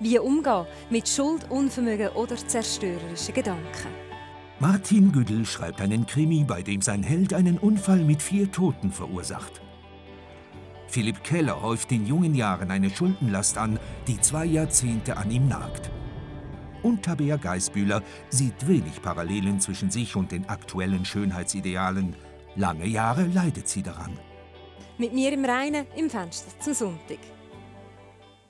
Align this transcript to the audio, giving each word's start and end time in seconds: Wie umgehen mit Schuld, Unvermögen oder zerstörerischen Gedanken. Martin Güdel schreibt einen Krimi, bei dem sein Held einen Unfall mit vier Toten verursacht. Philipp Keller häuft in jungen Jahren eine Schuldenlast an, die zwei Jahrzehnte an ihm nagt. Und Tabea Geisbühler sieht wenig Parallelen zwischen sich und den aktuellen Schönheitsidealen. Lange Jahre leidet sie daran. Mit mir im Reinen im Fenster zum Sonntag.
Wie 0.00 0.18
umgehen 0.18 0.64
mit 0.88 1.06
Schuld, 1.06 1.50
Unvermögen 1.50 2.08
oder 2.08 2.34
zerstörerischen 2.34 3.34
Gedanken. 3.34 3.88
Martin 4.58 5.12
Güdel 5.12 5.44
schreibt 5.44 5.82
einen 5.82 6.06
Krimi, 6.06 6.42
bei 6.44 6.62
dem 6.62 6.80
sein 6.80 7.02
Held 7.02 7.34
einen 7.34 7.58
Unfall 7.58 8.02
mit 8.04 8.22
vier 8.22 8.50
Toten 8.50 8.92
verursacht. 8.92 9.60
Philipp 10.88 11.22
Keller 11.22 11.62
häuft 11.62 11.92
in 11.92 12.06
jungen 12.06 12.34
Jahren 12.34 12.70
eine 12.70 12.90
Schuldenlast 12.90 13.58
an, 13.58 13.78
die 14.06 14.18
zwei 14.20 14.46
Jahrzehnte 14.46 15.18
an 15.18 15.30
ihm 15.30 15.48
nagt. 15.48 15.90
Und 16.82 17.02
Tabea 17.02 17.36
Geisbühler 17.36 18.02
sieht 18.30 18.66
wenig 18.66 19.02
Parallelen 19.02 19.60
zwischen 19.60 19.90
sich 19.90 20.16
und 20.16 20.32
den 20.32 20.48
aktuellen 20.48 21.04
Schönheitsidealen. 21.04 22.16
Lange 22.56 22.86
Jahre 22.86 23.26
leidet 23.26 23.68
sie 23.68 23.82
daran. 23.82 24.18
Mit 24.96 25.12
mir 25.12 25.32
im 25.32 25.44
Reinen 25.44 25.86
im 25.94 26.08
Fenster 26.08 26.58
zum 26.58 26.72
Sonntag. 26.74 27.18